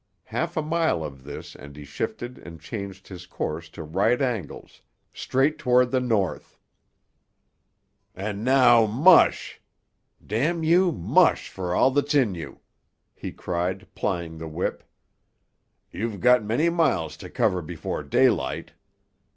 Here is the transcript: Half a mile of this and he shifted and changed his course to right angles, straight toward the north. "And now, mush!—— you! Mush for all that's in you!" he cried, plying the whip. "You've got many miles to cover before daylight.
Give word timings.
Half 0.23 0.57
a 0.57 0.63
mile 0.63 1.03
of 1.03 1.23
this 1.25 1.53
and 1.55 1.75
he 1.75 1.85
shifted 1.85 2.39
and 2.39 2.59
changed 2.59 3.07
his 3.07 3.27
course 3.27 3.69
to 3.69 3.83
right 3.83 4.19
angles, 4.19 4.81
straight 5.13 5.59
toward 5.59 5.91
the 5.91 5.99
north. 5.99 6.57
"And 8.15 8.43
now, 8.43 8.87
mush!—— 8.87 9.61
you! 10.27 10.91
Mush 10.91 11.49
for 11.49 11.75
all 11.75 11.91
that's 11.91 12.15
in 12.15 12.33
you!" 12.33 12.61
he 13.13 13.31
cried, 13.31 13.93
plying 13.93 14.39
the 14.39 14.47
whip. 14.47 14.83
"You've 15.91 16.19
got 16.19 16.43
many 16.43 16.71
miles 16.71 17.15
to 17.17 17.29
cover 17.29 17.61
before 17.61 18.01
daylight. 18.01 18.71